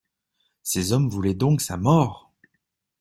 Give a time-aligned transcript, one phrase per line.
[0.63, 2.33] Ces hommes voulaient donc sa mort!